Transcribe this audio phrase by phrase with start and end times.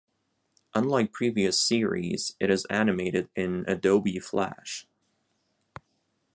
[0.73, 4.87] Unlike previous series, it is animated in Adobe Flash.